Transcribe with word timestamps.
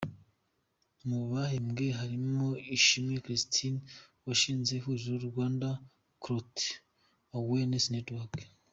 Mu 1.07 1.19
bahembwe 1.31 1.85
harimo 1.99 2.47
Ashimwe 2.75 3.15
Christine 3.25 3.79
washinze 4.25 4.71
ihuriro 4.77 5.17
Rwanda 5.33 5.67
Clot 6.23 6.55
Awareness 7.37 7.85
Network. 7.95 8.33